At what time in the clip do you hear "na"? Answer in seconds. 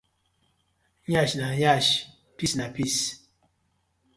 1.39-1.47, 2.57-2.65